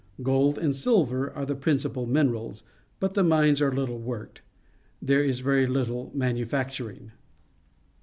[0.23, 2.63] Gold and silver are the principal minerals,
[2.99, 4.41] but the mines are httle worked.
[4.99, 7.11] There is very httle manufacturing.